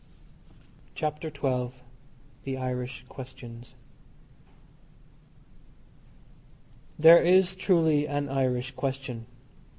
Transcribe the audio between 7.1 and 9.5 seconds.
is truly an Irish question.